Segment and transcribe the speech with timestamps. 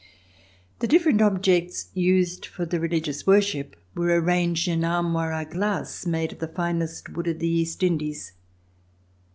[0.79, 6.33] The different objects used for the religious worship were arranged in armoires a glaces made
[6.33, 8.31] of the finest wood of the East Indies.